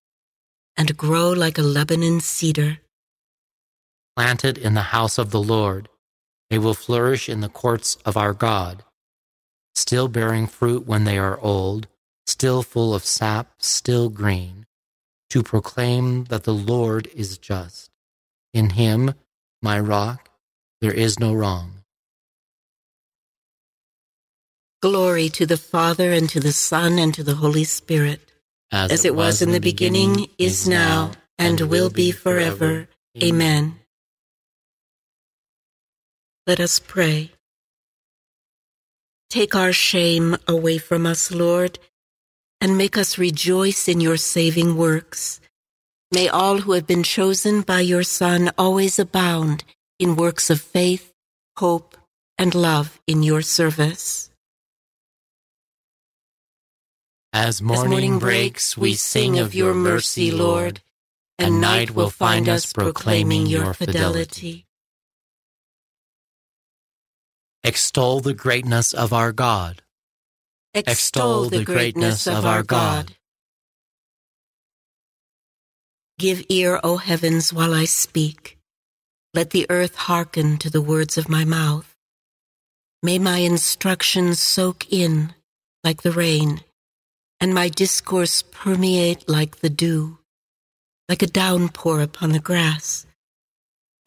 [0.76, 2.80] and grow like a Lebanon cedar.
[4.16, 5.89] Planted in the house of the Lord,
[6.49, 8.84] they will flourish in the courts of our God.
[9.76, 11.88] still bearing fruit when they are old,
[12.26, 14.66] still full of sap, still green,
[15.30, 17.89] to proclaim that the Lord is just.
[18.54, 19.14] In him,
[19.64, 20.30] my rock,
[20.82, 21.72] there is no wrong.
[24.82, 28.20] Glory to the Father, and to the Son, and to the Holy Spirit,
[28.72, 32.89] as, it was in the beginning, is now, and will be forever.
[33.24, 33.80] Amen.
[36.45, 37.32] Let us pray.
[39.30, 41.80] Take our shame away from us, Lord,
[42.59, 45.39] and make us rejoice in your saving works.
[46.14, 49.64] May all who have been chosen by your Son always abound
[49.97, 51.11] in works of faith,
[51.57, 51.97] hope,
[52.38, 54.30] and love in your service.
[57.34, 60.82] As morning, breaks, we sing of your mercy, Lord,
[61.39, 64.68] and night will find us proclaiming your fidelity.
[67.64, 69.82] Extol the greatness of our God.
[70.76, 73.16] Extol the greatness of our God.
[76.24, 78.57] Give ear, O heavens, while I speak.
[79.34, 81.93] Let the earth hearken to the words of my mouth.
[83.01, 85.34] May my instructions soak in
[85.84, 86.61] like the rain,
[87.41, 90.19] and my discourse permeate like the dew,
[91.09, 93.05] like a downpour upon the grass,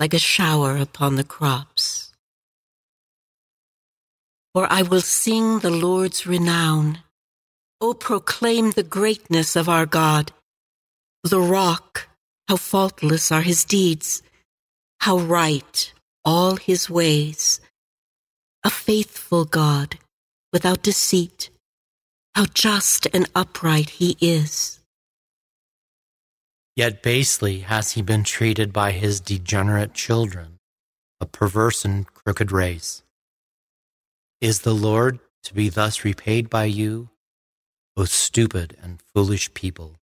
[0.01, 2.15] like a shower upon the crops.
[4.55, 7.01] For I will sing the Lord's renown.
[7.83, 10.33] O proclaim the greatness of our God.
[11.29, 12.09] The rock,
[12.47, 14.23] how faultless are his deeds,
[15.01, 15.93] how right
[16.25, 17.61] all his ways.
[18.63, 19.99] A faithful God,
[20.53, 21.51] without deceit,
[22.37, 24.79] how just and upright he is.
[26.77, 30.61] Yet basely has he been treated by his degenerate children,
[31.21, 33.03] a perverse and crooked race.
[34.41, 37.09] Is the Lord to be thus repaid by you,
[37.97, 39.97] O stupid and foolish people?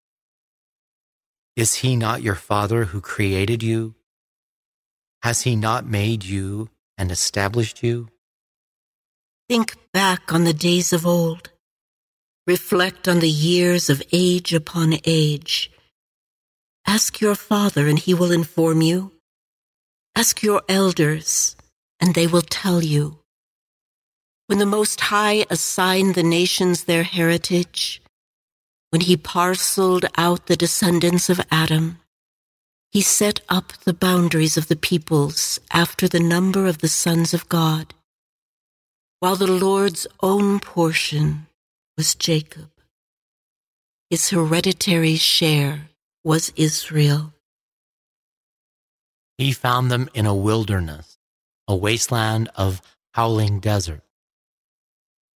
[1.57, 3.94] Is he not your Father who created you?
[5.22, 8.09] Has he not made you and established you?
[9.48, 11.50] Think back on the days of old.
[12.46, 15.70] Reflect on the years of age upon age.
[16.86, 19.12] Ask your father, and he will inform you.
[20.16, 21.55] Ask your elders,
[22.00, 23.18] and they will tell you.
[24.48, 28.01] When the Most High assigned the nations their heritage,
[28.93, 31.99] when he parceled out the descendants of Adam,
[32.90, 37.49] he set up the boundaries of the peoples after the number of the sons of
[37.49, 37.95] God,
[39.18, 41.47] while the Lord's own portion
[41.97, 42.68] was Jacob.
[44.11, 45.88] His hereditary share
[46.22, 47.32] was Israel.
[49.38, 51.16] He found them in a wilderness,
[51.66, 52.82] a wasteland of
[53.14, 54.03] howling desert.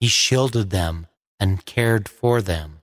[0.01, 1.07] He shielded them
[1.39, 2.74] and cared for them,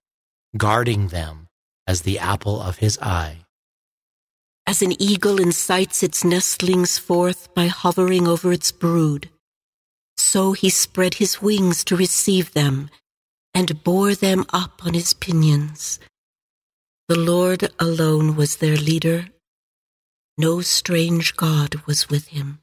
[0.56, 1.48] guarding them
[1.86, 3.38] as the apple of his eye.
[4.66, 9.28] As an eagle incites its nestlings forth by hovering over its brood,
[10.16, 12.90] so he spread his wings to receive them
[13.54, 15.98] and bore them up on his pinions.
[17.08, 19.26] The Lord alone was their leader.
[20.38, 22.60] No strange God was with him.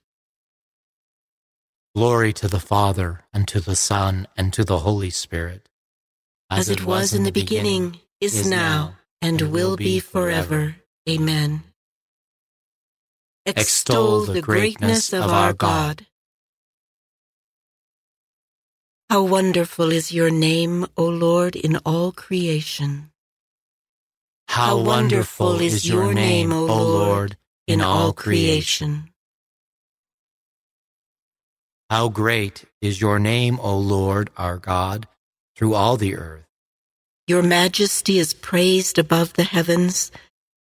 [1.96, 5.69] Glory to the Father, and to the Son, and to the Holy Spirit.
[6.50, 10.76] As, it was in the beginning, is now, and will be forever.
[11.08, 11.64] Amen.
[13.46, 16.08] Extol the greatness of our God.
[19.10, 23.12] How wonderful is your name, O Lord, in all creation.
[24.48, 27.38] How wonderful is your name, O Lord,
[27.68, 29.12] in all creation.
[31.90, 35.08] How great is your name, O Lord our God,
[35.60, 36.46] through all the earth.
[37.28, 40.10] Your majesty is praised above the heavens.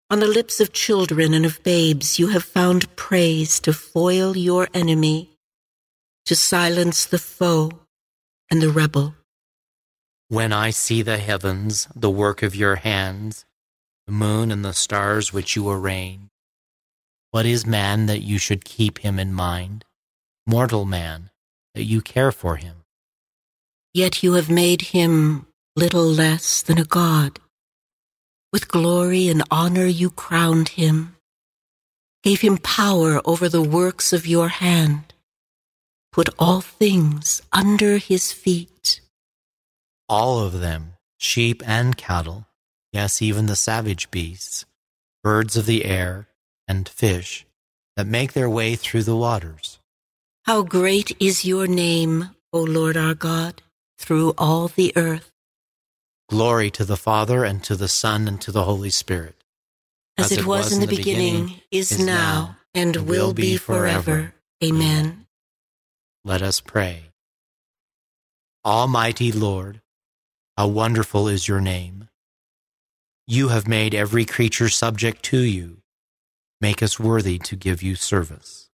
[0.08, 4.68] On the lips of children and of babes, you have found praise to foil your
[4.72, 5.36] enemy,
[6.24, 7.72] to silence the foe
[8.50, 9.14] and the rebel.
[10.28, 13.44] When I see the heavens, the work of your hands,
[14.06, 16.30] the moon and the stars which you arrange,
[17.32, 19.84] what is man that you should keep him in mind?
[20.46, 21.28] Mortal man,
[21.74, 22.85] that you care for him.
[23.96, 27.40] Yet you have made him little less than a god.
[28.52, 31.16] With glory and honor you crowned him,
[32.22, 35.14] gave him power over the works of your hand,
[36.12, 39.00] put all things under his feet.
[40.10, 42.44] All of them, sheep and cattle,
[42.92, 44.66] yes, even the savage beasts,
[45.22, 46.28] birds of the air,
[46.68, 47.46] and fish
[47.96, 49.78] that make their way through the waters.
[50.42, 53.62] How great is your name, O Lord our God!
[53.98, 55.32] Through all the earth.
[56.28, 59.36] Glory to the Father, and to the Son, and to the Holy Spirit.
[60.18, 64.34] As, it was, in the beginning, is now, and will be forever.
[64.64, 65.26] Amen.
[66.24, 67.10] Let us pray.
[68.64, 69.80] Almighty Lord,
[70.56, 72.08] how wonderful is your name.
[73.28, 75.78] You have made every creature subject to you.
[76.60, 78.65] Make us worthy to give you service.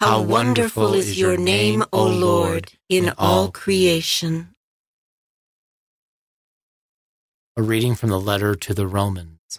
[0.00, 4.54] How wonderful is your name, O Lord, in all creation.
[7.56, 9.58] A reading from the letter to the Romans.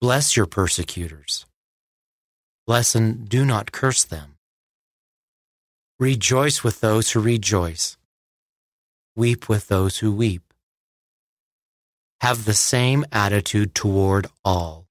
[0.00, 1.44] Bless your persecutors.
[2.68, 4.36] Bless and do not curse them.
[5.98, 7.96] Rejoice with those who rejoice.
[9.16, 10.54] Weep with those who weep.
[12.20, 14.86] Have the same attitude toward all.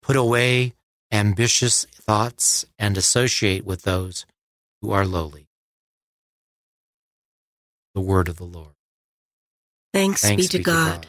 [0.00, 0.75] Put away
[1.12, 4.26] ambitious thoughts and associate with those
[4.82, 5.46] who are lowly.
[7.94, 8.74] The word of the Lord.
[9.92, 11.06] Thanks, be to God.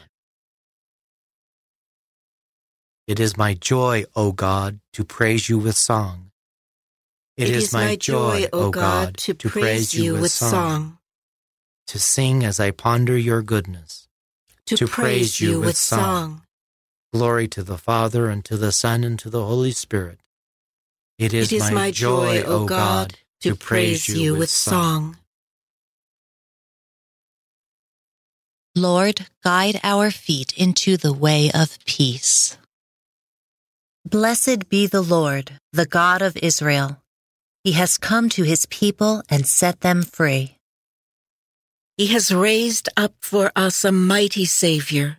[3.06, 6.30] It is my joy, O God, to praise you with song.
[7.36, 10.98] It is my joy, O God, to praise you with song,
[11.86, 14.08] to sing as I ponder your goodness,
[14.66, 16.42] to praise you with song.
[17.12, 20.20] Glory to the Father, and to the Son, and to the Holy Spirit.
[21.18, 25.16] It is, It is my joy, O God, to praise you with song.
[28.76, 32.56] Lord, guide our feet into the way of peace.
[34.04, 37.02] Blessed be the Lord, the God of Israel.
[37.64, 40.56] He has come to his people and set them free.
[41.96, 45.18] He has raised up for us a mighty Savior,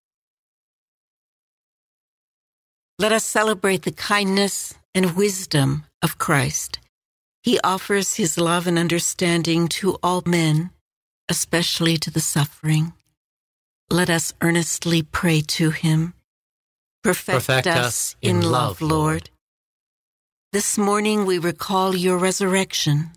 [3.01, 6.77] Let us celebrate the kindness and wisdom of Christ.
[7.41, 10.69] He offers his love and understanding to all men,
[11.27, 12.93] especially to the suffering.
[13.89, 16.13] Let us earnestly pray to him.
[17.03, 19.31] Perfect, Perfect us us in in love, love, Lord.
[20.53, 23.13] This morning we recall your resurrection.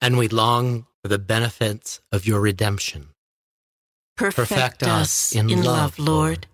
[0.00, 3.08] And we long for the benefits of your redemption.
[4.16, 6.46] Perfect, Perfect us us in, in love, love, Lord.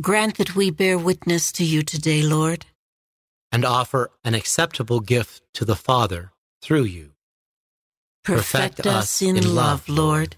[0.00, 2.66] Grant that we bear witness to you today, Lord.
[3.54, 6.32] and offer an acceptable gift to the Father
[6.62, 7.12] through you.
[8.24, 10.36] Perfect, Perfect us in, in love, love, Lord.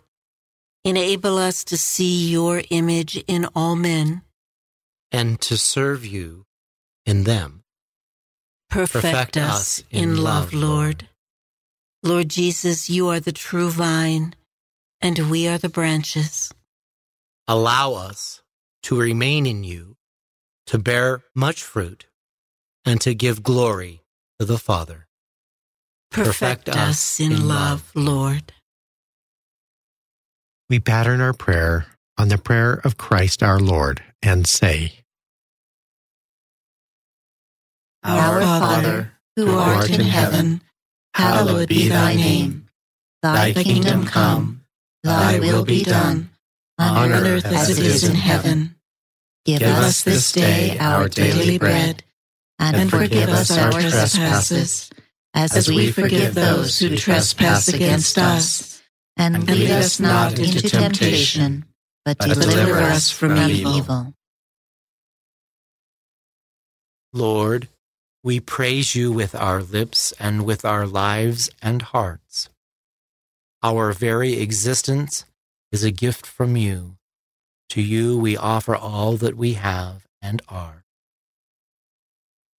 [0.84, 4.22] Enable us to see your image in all men.
[5.12, 6.44] and to serve you
[7.06, 7.62] in them.
[8.68, 11.08] Perfect, Perfect us us in in love, love, Lord.
[12.02, 14.34] Lord Jesus, you are the true vine,
[15.00, 16.52] and we are the branches.
[17.46, 18.42] Allow us
[18.84, 19.96] to remain in you,
[20.66, 22.06] to bear much fruit,
[22.84, 24.02] and to give glory
[24.38, 25.06] to the Father.
[26.10, 28.52] Perfect, us in, love, Lord.
[30.68, 35.00] We pattern our prayer on the prayer of Christ our Lord and say,
[38.02, 40.62] Our Father, who art in heaven,
[41.14, 42.68] hallowed be thy name.
[43.22, 44.64] Thy kingdom come,
[45.02, 46.30] thy will be done,
[46.78, 48.73] on earth as it is in heaven.
[49.44, 52.02] Give Give us this day our daily bread,
[52.58, 54.90] and forgive us our trespasses,
[55.34, 58.82] as we forgive those who trespass against us.
[59.16, 61.66] And lead us not into temptation,
[62.04, 64.14] but deliver us from evil.
[67.12, 67.68] Lord,
[68.24, 72.48] we praise you with our lips and with our lives and hearts.
[73.62, 75.26] Our very existence
[75.70, 76.96] is a gift from you.
[77.70, 80.84] To you we offer all that we have and are.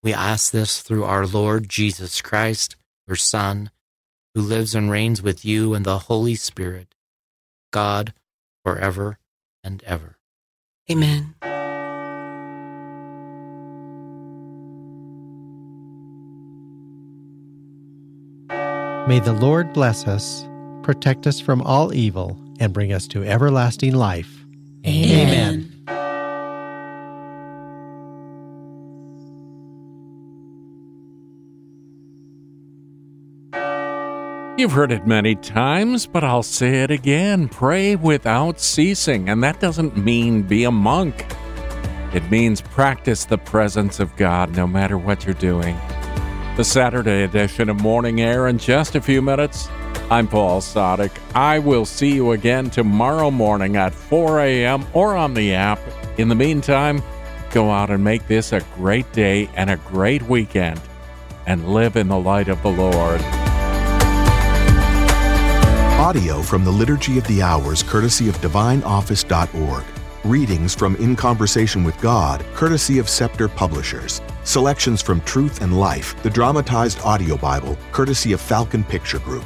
[0.04, 2.76] We ask this through our Lord Jesus Christ,
[3.08, 3.72] your Son,
[4.36, 6.94] who lives and reigns with you and the Holy Spirit,
[7.72, 8.14] God,
[8.64, 9.18] forever
[9.64, 10.18] and ever.
[10.92, 11.34] Amen.
[19.08, 20.48] May the Lord bless us,
[20.84, 24.45] protect us from all evil, and bring us to everlasting life.
[24.88, 25.72] Amen.
[34.58, 37.50] You've heard it many times, but I'll say it again.
[37.50, 39.28] Pray without ceasing.
[39.28, 41.26] And that doesn't mean be a monk,
[42.14, 45.76] it means practice the presence of God no matter what you're doing.
[46.56, 49.68] The Saturday edition of Morning Air in just a few minutes.
[50.10, 51.12] I'm Paul Sadek.
[51.34, 54.86] I will see you again tomorrow morning at 4 a.m.
[54.94, 55.80] or on the app.
[56.18, 57.02] In the meantime,
[57.52, 60.80] go out and make this a great day and a great weekend
[61.48, 63.22] and live in the light of the Lord.
[66.00, 69.84] Audio from the Liturgy of the Hours, courtesy of DivineOffice.org.
[70.24, 74.22] Readings from In Conversation with God, courtesy of Scepter Publishers.
[74.44, 79.46] Selections from Truth and Life, the dramatized audio Bible, courtesy of Falcon Picture Group.